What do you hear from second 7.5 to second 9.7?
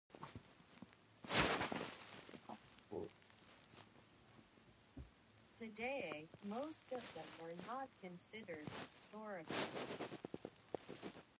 not considered historical.